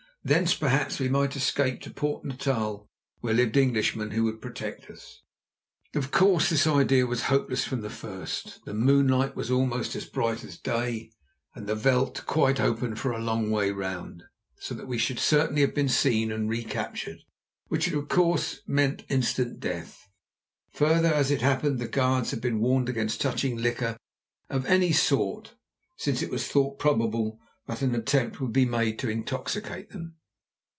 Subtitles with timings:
[0.23, 2.87] Thence, perhaps, we might escape to Port Natal
[3.21, 5.23] where lived Englishmen who would protect us.
[5.95, 8.63] Of course this idea was hopeless from the first.
[8.65, 11.09] The moonlight was almost as bright as day,
[11.55, 14.21] and the veld quite open for a long way round,
[14.59, 17.17] so that we should certainly have been seen and re captured,
[17.69, 20.07] which of course would have meant instant death.
[20.73, 23.97] Further, as it happened, the guards had been warned against touching liquor
[24.51, 25.55] of any sort
[25.97, 30.15] since it was thought probable that an attempt would be made to intoxicate them.